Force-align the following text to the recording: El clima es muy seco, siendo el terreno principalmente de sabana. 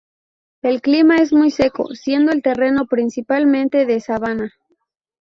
El 0.63 0.81
clima 0.81 1.17
es 1.17 1.31
muy 1.31 1.51
seco, 1.51 1.93
siendo 1.93 2.31
el 2.31 2.41
terreno 2.41 2.87
principalmente 2.87 3.85
de 3.85 3.99
sabana. 3.99 4.51